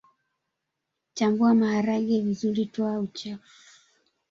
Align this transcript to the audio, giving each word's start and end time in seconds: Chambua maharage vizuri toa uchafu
Chambua 1.13 1.53
maharage 1.53 2.21
vizuri 2.21 2.65
toa 2.65 2.99
uchafu 2.99 3.53